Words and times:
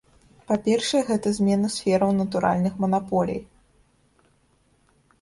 Па-першае, 0.49 1.01
гэта 1.09 1.33
змена 1.41 1.69
сфераў 1.75 2.11
натуральных 2.23 2.73
манаполій. 2.87 3.41